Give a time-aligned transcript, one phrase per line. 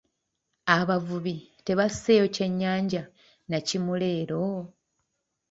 [0.77, 3.03] Abavubi tebasseeyo ky'ennyanja
[3.49, 4.43] na kimu leero.